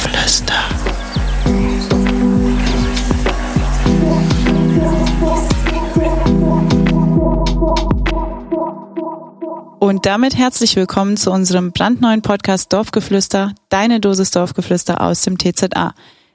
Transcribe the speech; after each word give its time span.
Dorfgeflüster. 0.00 0.54
Und 9.78 10.06
damit 10.06 10.36
herzlich 10.36 10.76
willkommen 10.76 11.16
zu 11.16 11.30
unserem 11.30 11.72
brandneuen 11.72 12.22
Podcast 12.22 12.72
Dorfgeflüster, 12.72 13.54
deine 13.68 14.00
Dosis 14.00 14.30
Dorfgeflüster 14.30 15.00
aus 15.02 15.22
dem 15.22 15.38
TZA. 15.38 15.94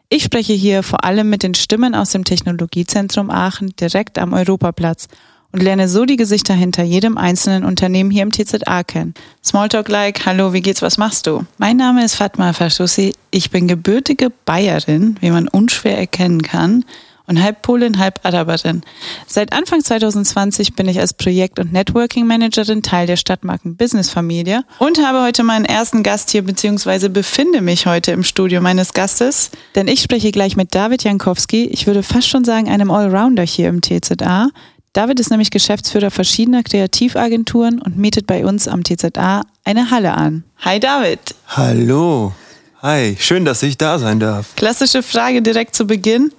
Ich 0.09 0.23
spreche 0.23 0.53
hier 0.53 0.83
vor 0.83 1.03
allem 1.03 1.29
mit 1.29 1.41
den 1.41 1.55
Stimmen 1.55 1.95
aus 1.95 2.11
dem 2.11 2.23
Technologiezentrum 2.23 3.31
Aachen 3.31 3.75
direkt 3.75 4.19
am 4.19 4.33
Europaplatz 4.33 5.07
und 5.55 5.63
lerne 5.63 5.87
so 5.87 6.03
die 6.03 6.17
Gesichter 6.17 6.53
hinter 6.53 6.83
jedem 6.83 7.17
einzelnen 7.17 7.63
Unternehmen 7.63 8.11
hier 8.11 8.23
im 8.23 8.31
TZA 8.33 8.83
kennen. 8.83 9.13
Smalltalk 9.41 9.87
like, 9.87 10.25
hallo, 10.25 10.51
wie 10.51 10.59
geht's, 10.59 10.81
was 10.81 10.97
machst 10.97 11.27
du? 11.27 11.45
Mein 11.57 11.77
Name 11.77 12.03
ist 12.03 12.15
Fatma 12.15 12.51
Fashoussi. 12.51 13.13
Ich 13.31 13.51
bin 13.51 13.65
gebürtige 13.69 14.31
Bayerin, 14.43 15.15
wie 15.21 15.31
man 15.31 15.47
unschwer 15.47 15.97
erkennen 15.97 16.41
kann, 16.41 16.83
und 17.27 17.41
halb 17.41 17.61
Polin, 17.61 17.97
halb 17.99 18.19
Araberin. 18.23 18.81
Seit 19.27 19.53
Anfang 19.53 19.81
2020 19.81 20.75
bin 20.75 20.87
ich 20.87 20.99
als 20.99 21.13
Projekt- 21.13 21.57
und 21.57 21.71
Networking 21.71 22.27
Managerin 22.27 22.83
Teil 22.83 23.07
der 23.07 23.15
Stadtmarken 23.15 23.77
Business 23.77 24.09
Familie 24.09 24.63
und 24.77 24.99
habe 24.99 25.23
heute 25.23 25.43
meinen 25.43 25.65
ersten 25.65 26.03
Gast 26.03 26.31
hier, 26.31 26.43
beziehungsweise 26.43 27.09
befinde 27.09 27.61
mich 27.61 27.87
heute 27.87 28.11
im 28.11 28.23
Studio 28.23 28.61
meines 28.61 28.93
Gastes, 28.93 29.51
denn 29.73 29.87
ich 29.87 30.01
spreche 30.01 30.31
gleich 30.31 30.55
mit 30.55 30.75
David 30.75 31.03
Jankowski. 31.03 31.65
Ich 31.65 31.87
würde 31.87 32.03
fast 32.03 32.27
schon 32.27 32.43
sagen, 32.43 32.69
einem 32.69 32.91
Allrounder 32.91 33.43
hier 33.43 33.69
im 33.69 33.81
TZA. 33.81 34.49
David 34.95 35.19
ist 35.19 35.29
nämlich 35.29 35.51
Geschäftsführer 35.51 36.09
verschiedener 36.09 36.63
Kreativagenturen 36.63 37.81
und 37.81 37.97
mietet 37.97 38.27
bei 38.27 38.45
uns 38.45 38.65
am 38.69 38.81
TZA 38.81 39.41
eine 39.65 39.91
Halle 39.91 40.13
an. 40.13 40.45
Hi 40.59 40.79
David. 40.79 41.19
Hallo. 41.49 42.33
Hi, 42.81 43.17
schön, 43.19 43.43
dass 43.43 43.61
ich 43.61 43.77
da 43.77 43.99
sein 43.99 44.21
darf. 44.21 44.55
Klassische 44.55 45.03
Frage 45.03 45.41
direkt 45.41 45.75
zu 45.75 45.85
Beginn. 45.85 46.31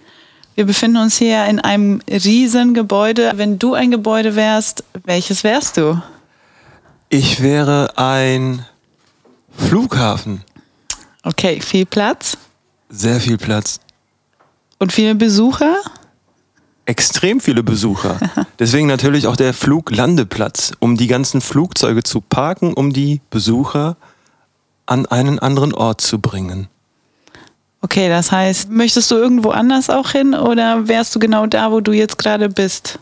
Wir 0.54 0.64
befinden 0.64 0.96
uns 0.96 1.18
hier 1.18 1.44
in 1.44 1.60
einem 1.60 2.00
riesen 2.08 2.72
Gebäude. 2.72 3.32
Wenn 3.34 3.58
du 3.58 3.74
ein 3.74 3.90
Gebäude 3.90 4.36
wärst, 4.36 4.84
welches 5.04 5.44
wärst 5.44 5.76
du? 5.76 6.00
Ich 7.10 7.42
wäre 7.42 7.98
ein 7.98 8.64
Flughafen. 9.54 10.40
Okay, 11.24 11.60
viel 11.60 11.84
Platz. 11.84 12.38
Sehr 12.88 13.20
viel 13.20 13.36
Platz. 13.36 13.80
Und 14.78 14.94
viele 14.94 15.14
Besucher? 15.14 15.76
Extrem 16.86 17.40
viele 17.40 17.62
Besucher. 17.62 18.18
Deswegen 18.58 18.86
natürlich 18.86 19.26
auch 19.26 19.36
der 19.36 19.52
Fluglandeplatz, 19.52 20.72
um 20.78 20.96
die 20.96 21.08
ganzen 21.08 21.40
Flugzeuge 21.40 22.02
zu 22.02 22.20
parken, 22.20 22.72
um 22.72 22.92
die 22.92 23.20
Besucher 23.30 23.96
an 24.86 25.04
einen 25.06 25.38
anderen 25.38 25.74
Ort 25.74 26.00
zu 26.00 26.20
bringen. 26.20 26.68
Okay, 27.82 28.08
das 28.08 28.32
heißt, 28.32 28.70
möchtest 28.70 29.10
du 29.10 29.16
irgendwo 29.16 29.50
anders 29.50 29.90
auch 29.90 30.10
hin 30.10 30.34
oder 30.34 30.88
wärst 30.88 31.14
du 31.14 31.18
genau 31.18 31.46
da, 31.46 31.70
wo 31.70 31.80
du 31.80 31.92
jetzt 31.92 32.18
gerade 32.18 32.48
bist? 32.48 32.98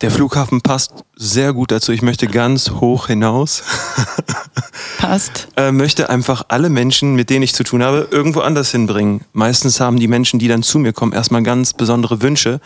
Der 0.00 0.10
Flughafen 0.10 0.60
passt 0.60 1.04
sehr 1.16 1.52
gut 1.52 1.70
dazu. 1.70 1.92
Ich 1.92 2.02
möchte 2.02 2.26
ganz 2.26 2.70
hoch 2.70 3.06
hinaus. 3.06 3.62
Passt. 4.98 5.48
äh, 5.56 5.70
möchte 5.70 6.10
einfach 6.10 6.46
alle 6.48 6.68
Menschen, 6.68 7.14
mit 7.14 7.30
denen 7.30 7.42
ich 7.42 7.54
zu 7.54 7.62
tun 7.62 7.82
habe, 7.82 8.08
irgendwo 8.10 8.40
anders 8.40 8.70
hinbringen. 8.70 9.22
Meistens 9.32 9.80
haben 9.80 9.98
die 9.98 10.08
Menschen, 10.08 10.38
die 10.38 10.48
dann 10.48 10.62
zu 10.62 10.78
mir 10.78 10.92
kommen, 10.92 11.12
erstmal 11.12 11.42
ganz 11.42 11.74
besondere 11.74 12.22
Wünsche. 12.22 12.60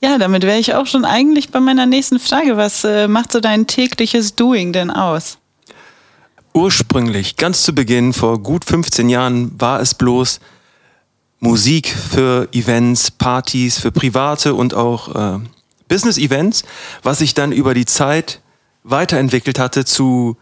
Ja, 0.00 0.16
damit 0.16 0.44
wäre 0.44 0.58
ich 0.58 0.74
auch 0.74 0.86
schon 0.86 1.04
eigentlich 1.04 1.50
bei 1.50 1.60
meiner 1.60 1.86
nächsten 1.86 2.18
Frage. 2.18 2.56
Was 2.56 2.84
äh, 2.84 3.08
macht 3.08 3.32
so 3.32 3.40
dein 3.40 3.66
tägliches 3.66 4.34
Doing 4.34 4.72
denn 4.72 4.90
aus? 4.90 5.38
Ursprünglich, 6.54 7.36
ganz 7.36 7.62
zu 7.62 7.74
Beginn, 7.74 8.12
vor 8.12 8.42
gut 8.42 8.64
15 8.64 9.08
Jahren, 9.08 9.52
war 9.60 9.80
es 9.80 9.94
bloß 9.94 10.40
Musik 11.38 11.88
für 11.88 12.48
Events, 12.52 13.10
Partys, 13.10 13.78
für 13.78 13.92
private 13.92 14.54
und 14.54 14.74
auch 14.74 15.14
äh, 15.14 15.38
Business-Events, 15.90 16.62
was 17.02 17.18
sich 17.18 17.34
dann 17.34 17.52
über 17.52 17.74
die 17.74 17.84
Zeit 17.84 18.40
weiterentwickelt 18.82 19.58
hatte 19.58 19.84
zu 19.84 20.38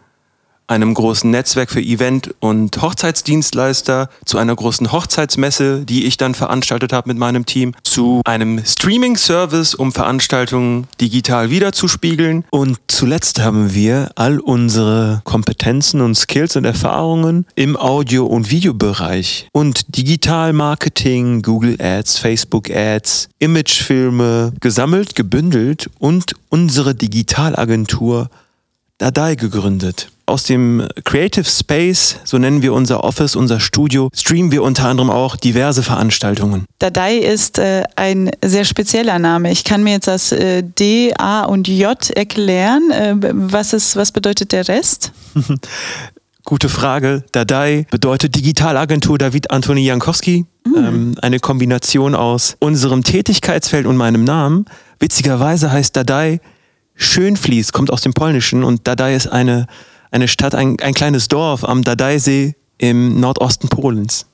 einem 0.68 0.94
großen 0.94 1.30
Netzwerk 1.30 1.70
für 1.70 1.80
Event- 1.80 2.34
und 2.40 2.80
Hochzeitsdienstleister, 2.80 4.10
zu 4.24 4.38
einer 4.38 4.54
großen 4.54 4.92
Hochzeitsmesse, 4.92 5.84
die 5.84 6.04
ich 6.04 6.16
dann 6.18 6.34
veranstaltet 6.34 6.92
habe 6.92 7.08
mit 7.08 7.18
meinem 7.18 7.46
Team, 7.46 7.74
zu 7.82 8.20
einem 8.24 8.62
Streaming-Service, 8.64 9.74
um 9.74 9.92
Veranstaltungen 9.92 10.86
digital 11.00 11.50
wiederzuspiegeln. 11.50 12.44
Und 12.50 12.78
zuletzt 12.86 13.40
haben 13.40 13.74
wir 13.74 14.10
all 14.14 14.38
unsere 14.38 15.22
Kompetenzen 15.24 16.00
und 16.00 16.14
Skills 16.14 16.56
und 16.56 16.64
Erfahrungen 16.64 17.46
im 17.54 17.76
Audio- 17.76 18.26
und 18.26 18.50
Videobereich 18.50 19.48
und 19.52 19.96
Digital-Marketing, 19.96 21.42
Google 21.42 21.80
Ads, 21.80 22.18
Facebook 22.18 22.70
Ads, 22.70 23.28
Imagefilme 23.38 24.52
gesammelt, 24.60 25.14
gebündelt 25.14 25.88
und 25.98 26.34
unsere 26.50 26.94
Digitalagentur 26.94 28.28
Dadai 28.98 29.36
gegründet. 29.36 30.10
Aus 30.28 30.42
dem 30.42 30.86
Creative 31.04 31.46
Space, 31.46 32.16
so 32.24 32.36
nennen 32.36 32.60
wir 32.60 32.74
unser 32.74 33.02
Office, 33.02 33.34
unser 33.34 33.60
Studio, 33.60 34.10
streamen 34.14 34.52
wir 34.52 34.62
unter 34.62 34.86
anderem 34.86 35.08
auch 35.08 35.36
diverse 35.36 35.82
Veranstaltungen. 35.82 36.66
Dadai 36.78 37.16
ist 37.16 37.58
äh, 37.58 37.84
ein 37.96 38.30
sehr 38.44 38.66
spezieller 38.66 39.18
Name. 39.18 39.50
Ich 39.50 39.64
kann 39.64 39.82
mir 39.82 39.94
jetzt 39.94 40.06
das 40.06 40.32
äh, 40.32 40.62
D, 40.62 41.14
A 41.16 41.44
und 41.44 41.66
J 41.66 42.10
erklären. 42.10 42.90
Äh, 42.90 43.14
was, 43.32 43.72
ist, 43.72 43.96
was 43.96 44.12
bedeutet 44.12 44.52
der 44.52 44.68
Rest? 44.68 45.12
Gute 46.44 46.68
Frage. 46.68 47.24
Dadai 47.32 47.86
bedeutet 47.90 48.36
Digitalagentur 48.36 49.16
David 49.16 49.50
Antoni 49.50 49.80
Jankowski. 49.80 50.44
Mhm. 50.66 50.76
Ähm, 50.76 51.14
eine 51.22 51.40
Kombination 51.40 52.14
aus 52.14 52.56
unserem 52.60 53.02
Tätigkeitsfeld 53.02 53.86
und 53.86 53.96
meinem 53.96 54.24
Namen. 54.24 54.66
Witzigerweise 55.00 55.72
heißt 55.72 55.96
Dadai 55.96 56.40
Schönfließ 57.00 57.72
kommt 57.72 57.92
aus 57.92 58.02
dem 58.02 58.12
Polnischen 58.12 58.64
und 58.64 58.86
Dadai 58.88 59.14
ist 59.14 59.28
eine, 59.28 59.68
eine 60.10 60.28
Stadt, 60.28 60.54
ein, 60.54 60.76
ein 60.80 60.94
kleines 60.94 61.28
Dorf 61.28 61.64
am 61.64 61.82
Dadaisee 61.82 62.54
im 62.78 63.20
Nordosten 63.20 63.68
Polens. 63.68 64.26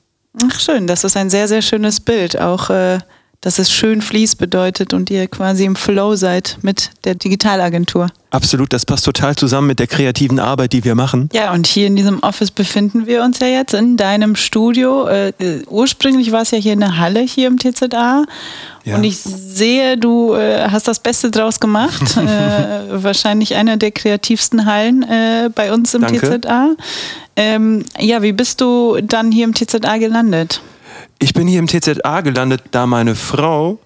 Ach 0.42 0.60
schön, 0.60 0.86
das 0.86 1.04
ist 1.04 1.16
ein 1.16 1.30
sehr, 1.30 1.48
sehr 1.48 1.62
schönes 1.62 2.00
Bild. 2.00 2.40
Auch, 2.40 2.70
äh, 2.70 2.98
dass 3.44 3.58
es 3.58 3.70
schön 3.70 4.00
fließt 4.00 4.38
bedeutet 4.38 4.94
und 4.94 5.10
ihr 5.10 5.26
quasi 5.26 5.66
im 5.66 5.76
Flow 5.76 6.16
seid 6.16 6.56
mit 6.62 6.90
der 7.04 7.14
Digitalagentur. 7.14 8.06
Absolut, 8.30 8.72
das 8.72 8.86
passt 8.86 9.04
total 9.04 9.36
zusammen 9.36 9.66
mit 9.66 9.78
der 9.78 9.86
kreativen 9.86 10.40
Arbeit, 10.40 10.72
die 10.72 10.82
wir 10.82 10.94
machen. 10.94 11.28
Ja, 11.34 11.52
und 11.52 11.66
hier 11.66 11.86
in 11.86 11.94
diesem 11.94 12.20
Office 12.20 12.50
befinden 12.50 13.06
wir 13.06 13.22
uns 13.22 13.40
ja 13.40 13.46
jetzt 13.46 13.74
in 13.74 13.98
deinem 13.98 14.34
Studio. 14.34 15.06
Äh, 15.08 15.28
äh 15.38 15.62
ursprünglich 15.68 16.32
war 16.32 16.40
es 16.40 16.52
ja 16.52 16.58
hier 16.58 16.72
eine 16.72 16.96
Halle 16.96 17.20
hier 17.20 17.48
im 17.48 17.58
TZA. 17.58 18.24
Ja. 18.84 18.96
Und 18.96 19.04
ich 19.04 19.18
sehe, 19.18 19.98
du 19.98 20.32
äh, 20.32 20.70
hast 20.70 20.88
das 20.88 20.98
Beste 20.98 21.30
draus 21.30 21.60
gemacht. 21.60 22.16
äh, 22.16 23.02
wahrscheinlich 23.02 23.56
eine 23.56 23.76
der 23.76 23.90
kreativsten 23.90 24.64
Hallen 24.64 25.02
äh, 25.02 25.50
bei 25.54 25.70
uns 25.70 25.92
im 25.92 26.00
Danke. 26.00 26.40
TZA. 26.40 26.76
Ähm, 27.36 27.84
ja, 27.98 28.22
wie 28.22 28.32
bist 28.32 28.62
du 28.62 28.98
dann 29.02 29.30
hier 29.30 29.44
im 29.44 29.54
TZA 29.54 29.98
gelandet? 29.98 30.62
Ich 31.18 31.34
bin 31.34 31.46
hier 31.46 31.58
im 31.58 31.66
TZA 31.66 32.20
gelandet, 32.20 32.62
da 32.70 32.86
meine 32.86 33.14
Frau 33.14 33.78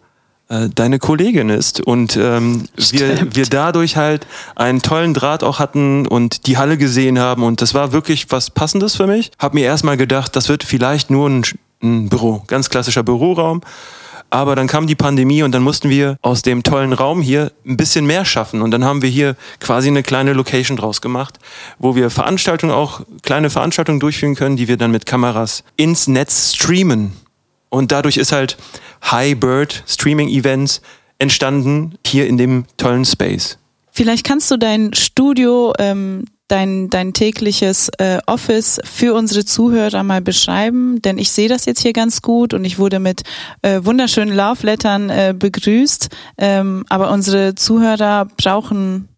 äh, 0.48 0.68
deine 0.74 0.98
Kollegin 0.98 1.50
ist. 1.50 1.80
Und 1.80 2.16
ähm, 2.16 2.64
wir, 2.90 3.34
wir 3.34 3.44
dadurch 3.44 3.96
halt 3.96 4.26
einen 4.56 4.80
tollen 4.82 5.14
Draht 5.14 5.44
auch 5.44 5.58
hatten 5.58 6.06
und 6.06 6.46
die 6.46 6.56
Halle 6.56 6.78
gesehen 6.78 7.18
haben. 7.18 7.42
Und 7.42 7.60
das 7.60 7.74
war 7.74 7.92
wirklich 7.92 8.30
was 8.30 8.50
Passendes 8.50 8.96
für 8.96 9.06
mich. 9.06 9.30
Hab 9.38 9.54
mir 9.54 9.64
erstmal 9.64 9.96
gedacht, 9.96 10.34
das 10.36 10.48
wird 10.48 10.64
vielleicht 10.64 11.10
nur 11.10 11.28
ein, 11.28 11.42
ein 11.82 12.08
Büro, 12.08 12.42
ganz 12.46 12.70
klassischer 12.70 13.02
Büroraum 13.02 13.60
aber 14.30 14.56
dann 14.56 14.66
kam 14.66 14.86
die 14.86 14.94
Pandemie 14.94 15.42
und 15.42 15.52
dann 15.52 15.62
mussten 15.62 15.88
wir 15.88 16.16
aus 16.22 16.42
dem 16.42 16.62
tollen 16.62 16.92
Raum 16.92 17.22
hier 17.22 17.52
ein 17.66 17.76
bisschen 17.76 18.06
mehr 18.06 18.24
schaffen. 18.24 18.62
Und 18.62 18.70
dann 18.70 18.84
haben 18.84 19.02
wir 19.02 19.08
hier 19.08 19.36
quasi 19.60 19.88
eine 19.88 20.02
kleine 20.02 20.32
Location 20.32 20.76
draus 20.76 21.00
gemacht, 21.00 21.38
wo 21.78 21.96
wir 21.96 22.10
Veranstaltungen 22.10 22.72
auch, 22.72 23.00
kleine 23.22 23.50
Veranstaltungen 23.50 24.00
durchführen 24.00 24.34
können, 24.34 24.56
die 24.56 24.68
wir 24.68 24.76
dann 24.76 24.90
mit 24.90 25.06
Kameras 25.06 25.64
ins 25.76 26.08
Netz 26.08 26.54
streamen. 26.54 27.12
Und 27.70 27.92
dadurch 27.92 28.16
ist 28.16 28.32
halt 28.32 28.56
High 29.10 29.38
Bird 29.38 29.82
Streaming 29.86 30.28
Events 30.28 30.80
entstanden 31.18 31.94
hier 32.06 32.26
in 32.26 32.36
dem 32.36 32.64
tollen 32.76 33.04
Space. 33.04 33.58
Vielleicht 33.90 34.24
kannst 34.24 34.50
du 34.50 34.56
dein 34.56 34.94
Studio 34.94 35.72
ähm, 35.78 36.24
dein, 36.48 36.90
dein 36.90 37.12
tägliches 37.12 37.90
äh, 37.98 38.18
Office 38.26 38.80
für 38.84 39.14
unsere 39.14 39.44
Zuhörer 39.44 40.02
mal 40.02 40.20
beschreiben? 40.20 41.00
Denn 41.02 41.18
ich 41.18 41.30
sehe 41.30 41.48
das 41.48 41.64
jetzt 41.66 41.80
hier 41.80 41.92
ganz 41.92 42.22
gut 42.22 42.54
und 42.54 42.64
ich 42.64 42.78
wurde 42.78 42.98
mit 42.98 43.22
äh, 43.62 43.80
wunderschönen 43.84 44.34
Love 44.34 44.66
Lettern 44.66 45.10
äh, 45.10 45.34
begrüßt. 45.38 46.08
Ähm, 46.38 46.84
aber 46.88 47.10
unsere 47.10 47.54
Zuhörer 47.54 48.26
brauchen 48.36 49.08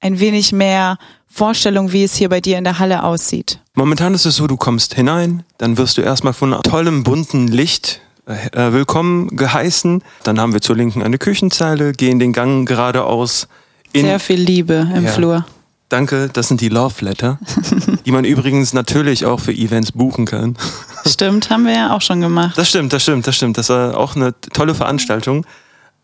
ein 0.00 0.18
wenig 0.18 0.52
mehr 0.52 0.98
Vorstellung, 1.28 1.92
wie 1.92 2.02
es 2.02 2.14
hier 2.14 2.28
bei 2.28 2.40
dir 2.40 2.58
in 2.58 2.64
der 2.64 2.78
Halle 2.78 3.04
aussieht. 3.04 3.60
Momentan 3.74 4.14
ist 4.14 4.26
es 4.26 4.36
so, 4.36 4.46
du 4.46 4.56
kommst 4.56 4.94
hinein, 4.94 5.44
dann 5.58 5.78
wirst 5.78 5.96
du 5.96 6.02
erstmal 6.02 6.32
von 6.32 6.50
tollem 6.62 7.04
bunten 7.04 7.46
Licht 7.46 8.00
äh, 8.26 8.72
willkommen 8.72 9.36
geheißen. 9.36 10.02
Dann 10.24 10.40
haben 10.40 10.52
wir 10.52 10.60
zur 10.60 10.76
Linken 10.76 11.02
eine 11.02 11.18
Küchenzeile, 11.18 11.92
gehen 11.92 12.18
den 12.18 12.32
Gang 12.32 12.66
geradeaus. 12.66 13.48
In 13.92 14.06
Sehr 14.06 14.20
viel 14.20 14.40
Liebe 14.40 14.88
im 14.94 15.04
ja. 15.04 15.10
Flur. 15.10 15.44
Danke, 15.90 16.30
das 16.32 16.46
sind 16.46 16.60
die 16.60 16.68
Love 16.68 17.04
Letter, 17.04 17.40
die 18.06 18.12
man 18.12 18.24
übrigens 18.24 18.72
natürlich 18.72 19.26
auch 19.26 19.40
für 19.40 19.52
Events 19.52 19.90
buchen 19.90 20.24
kann. 20.24 20.56
Stimmt, 21.04 21.50
haben 21.50 21.66
wir 21.66 21.74
ja 21.74 21.96
auch 21.96 22.00
schon 22.00 22.20
gemacht. 22.20 22.56
Das 22.56 22.68
stimmt, 22.68 22.92
das 22.92 23.02
stimmt, 23.02 23.26
das 23.26 23.34
stimmt. 23.34 23.58
Das 23.58 23.70
war 23.70 23.96
auch 23.96 24.14
eine 24.14 24.32
tolle 24.52 24.76
Veranstaltung. 24.76 25.44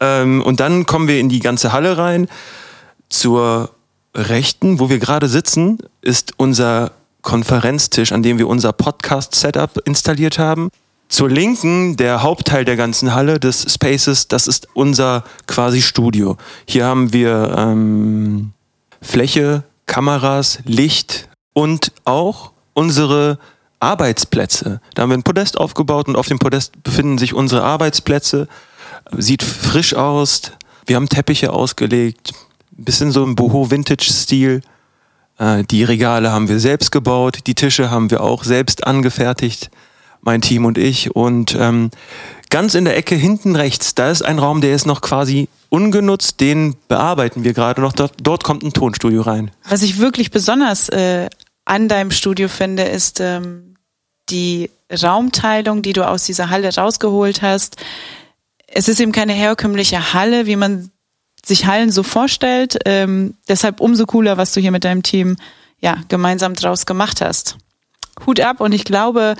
Ähm, 0.00 0.43
und 0.43 0.59
dann 0.59 0.87
kommen 0.87 1.06
wir 1.06 1.21
in 1.21 1.29
die 1.29 1.38
ganze 1.38 1.73
Halle 1.73 1.97
rein. 1.97 2.27
Zur 3.09 3.71
Rechten, 4.12 4.81
wo 4.81 4.91
wir 4.91 4.99
gerade 4.99 5.29
sitzen, 5.29 5.79
ist 6.03 6.33
unser 6.37 6.91
Konferenztisch, 7.23 8.11
an 8.11 8.25
dem 8.25 8.38
wir 8.38 8.49
unser 8.49 8.73
Podcast-Setup 8.73 9.87
installiert 9.87 10.41
haben. 10.41 10.71
Zur 11.09 11.31
Linken, 11.31 11.97
der 11.97 12.25
Hauptteil 12.25 12.65
der 12.65 12.75
ganzen 12.75 13.15
Halle 13.15 13.38
des 13.38 13.73
Spaces, 13.73 14.27
das 14.27 14.49
ist 14.49 14.67
unser 14.75 15.23
quasi 15.47 15.81
Studio. 15.81 16.37
Hier 16.67 16.87
haben 16.87 17.12
wir 17.12 17.55
ähm, 17.56 18.53
Fläche, 19.00 19.62
Kameras, 19.87 20.59
Licht 20.65 21.29
und 21.53 21.93
auch 22.05 22.53
unsere 22.75 23.38
Arbeitsplätze. 23.81 24.81
Da 24.94 25.03
haben 25.03 25.11
wir 25.11 25.17
ein 25.17 25.23
Podest 25.23 25.59
aufgebaut 25.59 26.09
und 26.09 26.17
auf 26.17 26.29
dem 26.29 26.38
Podest 26.38 26.83
befinden 26.83 27.19
sich 27.19 27.35
unsere 27.35 27.62
Arbeitsplätze. 27.62 28.49
Sieht 29.17 29.43
frisch 29.43 29.94
aus. 29.94 30.53
Wir 30.87 30.97
haben 30.97 31.09
Teppiche 31.09 31.53
ausgelegt. 31.53 32.33
Ein 32.77 32.85
bisschen 32.85 33.12
so 33.12 33.23
im 33.23 33.35
Boho-Vintage-Stil. 33.35 34.62
Äh, 35.38 35.65
die 35.65 35.85
Regale 35.85 36.33
haben 36.33 36.49
wir 36.49 36.61
selbst 36.61 36.91
gebaut. 36.93 37.41
Die 37.47 37.55
Tische 37.55 37.91
haben 37.91 38.11
wir 38.11 38.23
auch 38.23 38.44
selbst 38.44 38.87
angefertigt. 38.87 39.71
Mein 40.26 40.43
Team 40.43 40.64
und 40.64 40.76
ich. 40.76 41.14
Und 41.14 41.56
ähm, 41.58 41.90
ganz 42.50 42.75
in 42.75 42.84
der 42.84 42.96
Ecke 42.96 43.14
hinten 43.14 43.55
rechts, 43.55 43.94
da 43.94 44.11
ist 44.11 44.23
ein 44.23 44.40
Raum, 44.40 44.61
der 44.61 44.75
ist 44.75 44.84
noch 44.84 45.00
quasi 45.00 45.49
ungenutzt. 45.69 46.40
Den 46.40 46.75
bearbeiten 46.88 47.44
wir 47.44 47.55
gerade 47.55 47.81
noch. 47.81 47.93
Dort, 47.93 48.14
dort 48.20 48.43
kommt 48.43 48.64
ein 48.64 48.73
Tonstudio 48.73 49.23
rein. 49.23 49.52
Was 49.69 49.82
ich 49.82 49.99
wirklich 49.99 50.32
besonders 50.32 50.88
äh, 50.88 51.31
an 51.64 51.88
deinem 51.88 52.11
Studio 52.11 52.49
finde, 52.49 52.82
ist 52.82 53.20
ähm, 53.20 53.76
die 54.28 54.69
Raumteilung, 54.90 55.82
die 55.82 55.93
du 55.93 56.06
aus 56.06 56.25
dieser 56.25 56.50
Halle 56.50 56.75
rausgeholt 56.75 57.43
hast. 57.43 57.76
Es 58.67 58.88
ist 58.88 58.99
eben 58.99 59.12
keine 59.12 59.32
herkömmliche 59.32 60.12
Halle, 60.12 60.46
wie 60.46 60.56
man 60.56 60.90
sich 61.44 61.67
Hallen 61.67 61.93
so 61.93 62.02
vorstellt. 62.02 62.78
Ähm, 62.84 63.34
deshalb 63.49 63.81
umso 63.81 64.06
cooler, 64.06 64.37
was 64.37 64.52
du 64.52 64.61
hier 64.61 64.73
mit 64.73 64.82
deinem 64.82 65.05
Team 65.05 65.37
ja 65.81 65.99
gemeinsam 66.08 66.55
draus 66.55 66.84
gemacht 66.84 67.20
hast. 67.20 67.58
Hut 68.24 68.40
ab 68.40 68.60
und 68.60 68.72
ich 68.72 68.84
glaube, 68.84 69.36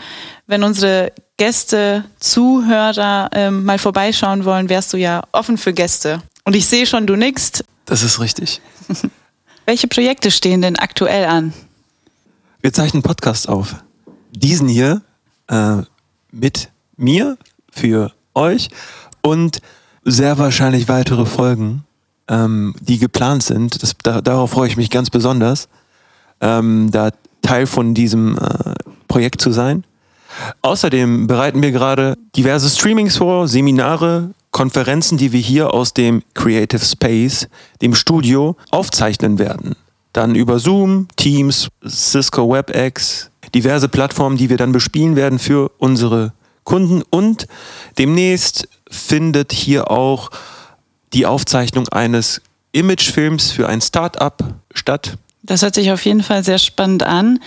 wenn 0.47 0.63
unsere 0.63 1.13
Gäste, 1.37 2.05
Zuhörer 2.19 3.31
ähm, 3.33 3.65
mal 3.65 3.79
vorbeischauen 3.79 4.45
wollen, 4.45 4.69
wärst 4.69 4.93
du 4.93 4.97
ja 4.97 5.23
offen 5.33 5.59
für 5.59 5.73
Gäste. 5.73 6.23
Und 6.45 6.57
ich 6.57 6.67
sehe 6.67 6.87
schon, 6.87 7.07
du 7.07 7.17
nickst. 7.17 7.65
Das 7.85 8.03
ist 8.03 8.21
richtig. 8.21 8.61
Welche 9.67 9.89
Projekte 9.89 10.31
stehen 10.31 10.63
denn 10.63 10.77
aktuell 10.77 11.27
an? 11.27 11.53
Wir 12.61 12.73
zeichnen 12.73 13.03
Podcast 13.03 13.49
auf. 13.49 13.77
Diesen 14.31 14.69
hier 14.69 15.03
äh, 15.49 15.83
mit 16.31 16.71
mir 16.97 17.37
für 17.71 18.13
euch 18.35 18.69
und 19.23 19.61
sehr 20.05 20.39
wahrscheinlich 20.39 20.89
weitere 20.89 21.27
Folgen, 21.27 21.85
ähm, 22.29 22.75
die 22.81 22.99
geplant 22.99 23.43
sind. 23.43 23.83
Das, 23.83 23.95
da, 24.03 24.21
darauf 24.21 24.51
freue 24.51 24.69
ich 24.69 24.77
mich 24.77 24.91
ganz 24.91 25.11
besonders, 25.11 25.69
ähm, 26.41 26.91
da 26.93 27.11
Teil 27.47 27.67
von 27.67 27.95
diesem 27.95 28.37
äh, 28.39 28.75
Projekt 29.07 29.41
zu 29.41 29.53
sein. 29.53 29.85
Außerdem 30.63 31.29
bereiten 31.29 31.63
wir 31.63 31.71
gerade 31.71 32.17
diverse 32.37 32.69
Streamings 32.69 33.17
vor, 33.17 33.47
Seminare, 33.47 34.31
Konferenzen, 34.51 35.17
die 35.17 35.33
wir 35.33 35.41
hier 35.41 35.73
aus 35.73 35.95
dem 35.95 36.23
Creative 36.35 36.85
Space, 36.85 37.49
dem 37.83 37.95
Studio, 37.95 38.57
aufzeichnen 38.71 39.39
werden. 39.39 39.77
Dann 40.13 40.35
über 40.35 40.59
Zoom, 40.59 41.09
Teams, 41.17 41.69
Cisco 41.87 42.51
WebEx, 42.53 43.31
diverse 43.55 43.89
Plattformen, 43.89 44.37
die 44.37 44.51
wir 44.51 44.57
dann 44.57 44.73
bespielen 44.73 45.15
werden 45.15 45.39
für 45.39 45.71
unsere 45.79 46.33
Kunden. 46.65 47.03
Und 47.09 47.47
demnächst 47.97 48.69
findet 48.91 49.53
hier 49.53 49.91
auch 49.91 50.31
die 51.13 51.27
Aufzeichnung 51.27 51.89
eines 51.89 52.43
Imagefilms 52.73 53.53
für 53.53 53.69
ein 53.69 53.81
Start-up 53.81 54.43
statt. 54.75 55.17
Das 55.47 55.63
hört 55.63 55.77
sich 55.77 55.91
auf 55.93 56.05
jeden 56.05 56.23
Fall 56.23 56.45
sehr 56.45 56.59
spannend 56.59 57.05
an. 57.05 57.39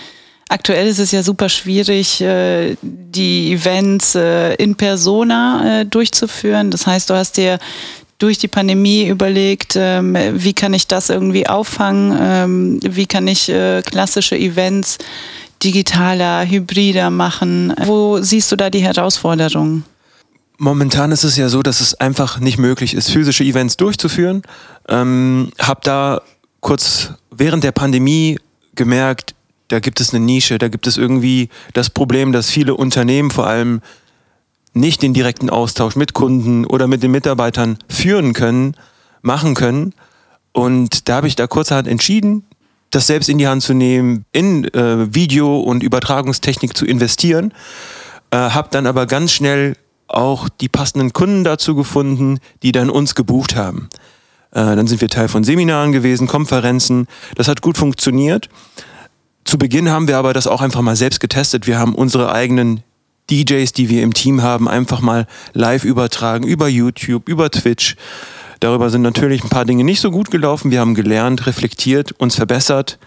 Aktuell 0.48 0.88
ist 0.88 0.98
es 0.98 1.12
ja 1.12 1.22
super 1.22 1.48
schwierig, 1.48 2.20
äh, 2.20 2.76
die 2.82 3.52
Events 3.52 4.16
äh, 4.16 4.54
in 4.54 4.74
persona 4.74 5.82
äh, 5.82 5.86
durchzuführen. 5.86 6.72
Das 6.72 6.88
heißt, 6.88 7.08
du 7.08 7.14
hast 7.14 7.36
dir 7.36 7.60
durch 8.18 8.38
die 8.38 8.48
Pandemie 8.48 9.06
überlegt, 9.06 9.74
ähm, 9.76 10.16
wie 10.32 10.52
kann 10.52 10.74
ich 10.74 10.88
das 10.88 11.08
irgendwie 11.08 11.46
auffangen, 11.46 12.18
ähm, 12.20 12.80
wie 12.82 13.06
kann 13.06 13.28
ich 13.28 13.52
klassische 13.84 14.36
Events 14.36 14.98
digitaler, 15.62 16.44
hybrider 16.44 17.10
machen. 17.10 17.72
Wo 17.84 18.20
siehst 18.20 18.50
du 18.50 18.56
da 18.56 18.70
die 18.70 18.82
Herausforderungen? 18.82 19.84
Momentan 20.58 21.12
ist 21.12 21.22
es 21.22 21.36
ja 21.36 21.48
so, 21.48 21.62
dass 21.62 21.80
es 21.80 21.94
einfach 21.94 22.40
nicht 22.40 22.58
möglich 22.58 22.94
ist, 22.94 23.10
physische 23.10 23.44
Events 23.44 23.76
durchzuführen. 23.76 24.42
Ähm, 24.88 25.52
hab 25.58 25.82
da 25.84 26.22
kurz 26.60 27.12
während 27.40 27.64
der 27.64 27.72
Pandemie 27.72 28.38
gemerkt, 28.74 29.34
da 29.68 29.80
gibt 29.80 30.00
es 30.00 30.12
eine 30.12 30.24
Nische, 30.24 30.58
da 30.58 30.68
gibt 30.68 30.86
es 30.86 30.96
irgendwie 30.96 31.48
das 31.72 31.90
Problem, 31.90 32.32
dass 32.32 32.50
viele 32.50 32.74
Unternehmen 32.74 33.30
vor 33.30 33.46
allem 33.46 33.80
nicht 34.74 35.02
den 35.02 35.14
direkten 35.14 35.48
Austausch 35.48 35.96
mit 35.96 36.12
Kunden 36.12 36.66
oder 36.66 36.86
mit 36.86 37.02
den 37.02 37.10
Mitarbeitern 37.10 37.78
führen 37.88 38.34
können, 38.34 38.74
machen 39.22 39.54
können. 39.54 39.94
Und 40.52 41.08
da 41.08 41.16
habe 41.16 41.28
ich 41.28 41.34
da 41.34 41.46
kurzerhand 41.46 41.88
entschieden, 41.88 42.44
das 42.90 43.06
selbst 43.06 43.28
in 43.28 43.38
die 43.38 43.48
Hand 43.48 43.62
zu 43.62 43.72
nehmen, 43.72 44.26
in 44.32 44.64
äh, 44.74 45.14
Video- 45.14 45.60
und 45.60 45.82
Übertragungstechnik 45.82 46.76
zu 46.76 46.84
investieren. 46.84 47.54
Äh, 48.30 48.36
habe 48.36 48.68
dann 48.70 48.86
aber 48.86 49.06
ganz 49.06 49.32
schnell 49.32 49.76
auch 50.08 50.48
die 50.48 50.68
passenden 50.68 51.12
Kunden 51.12 51.44
dazu 51.44 51.74
gefunden, 51.74 52.38
die 52.62 52.72
dann 52.72 52.90
uns 52.90 53.14
gebucht 53.14 53.56
haben. 53.56 53.88
Äh, 54.52 54.76
dann 54.76 54.86
sind 54.86 55.00
wir 55.00 55.08
Teil 55.08 55.28
von 55.28 55.44
Seminaren 55.44 55.92
gewesen, 55.92 56.26
Konferenzen. 56.26 57.06
Das 57.36 57.48
hat 57.48 57.62
gut 57.62 57.78
funktioniert. 57.78 58.48
Zu 59.44 59.58
Beginn 59.58 59.90
haben 59.90 60.08
wir 60.08 60.18
aber 60.18 60.32
das 60.32 60.46
auch 60.46 60.60
einfach 60.60 60.82
mal 60.82 60.96
selbst 60.96 61.20
getestet. 61.20 61.66
Wir 61.66 61.78
haben 61.78 61.94
unsere 61.94 62.32
eigenen 62.32 62.82
DJs, 63.30 63.72
die 63.72 63.88
wir 63.88 64.02
im 64.02 64.12
Team 64.12 64.42
haben, 64.42 64.68
einfach 64.68 65.00
mal 65.00 65.26
live 65.52 65.84
übertragen 65.84 66.46
über 66.46 66.68
YouTube, 66.68 67.28
über 67.28 67.50
Twitch. 67.50 67.96
Darüber 68.58 68.90
sind 68.90 69.02
natürlich 69.02 69.42
ein 69.42 69.48
paar 69.48 69.64
Dinge 69.64 69.84
nicht 69.84 70.00
so 70.00 70.10
gut 70.10 70.30
gelaufen. 70.30 70.70
Wir 70.70 70.80
haben 70.80 70.94
gelernt, 70.94 71.46
reflektiert, 71.46 72.12
uns 72.12 72.34
verbessert 72.34 72.98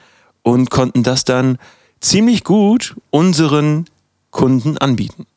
und 0.42 0.72
konnten 0.72 1.04
das 1.04 1.26
dann 1.26 1.58
ziemlich 2.00 2.44
gut 2.44 2.96
unseren 3.12 3.86
Kunden 4.32 4.78
anbieten. 4.78 5.28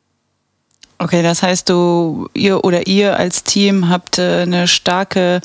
Okay, 0.99 1.21
das 1.21 1.43
heißt, 1.43 1.69
du, 1.69 2.27
ihr 2.33 2.63
oder 2.63 2.87
ihr 2.87 3.17
als 3.17 3.43
Team 3.43 3.89
habt 3.89 4.17
äh, 4.17 4.41
eine 4.41 4.67
starke 4.67 5.41